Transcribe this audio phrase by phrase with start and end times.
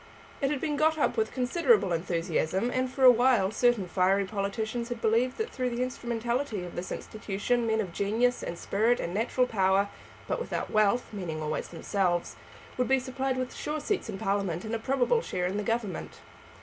[0.41, 4.89] It had been got up with considerable enthusiasm, and for a while certain fiery politicians
[4.89, 9.13] had believed that through the instrumentality of this institution men of genius, and spirit, and
[9.13, 9.89] natural power,
[10.27, 12.35] but without wealth, meaning always themselves,
[12.79, 16.19] would be supplied with sure seats in Parliament and a probable share in the Government.